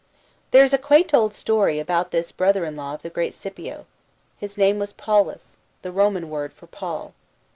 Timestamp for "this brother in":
2.09-2.75